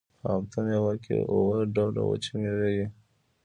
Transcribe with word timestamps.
په 0.21 0.27
هفت 0.35 0.53
میوه 0.65 0.93
کې 1.03 1.17
اووه 1.31 1.57
ډوله 1.75 2.01
وچې 2.07 2.31
میوې 2.41 2.69
وي. 2.77 2.87